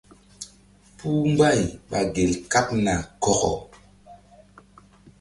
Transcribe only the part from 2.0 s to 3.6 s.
gel kaɓ na kɔkɔ.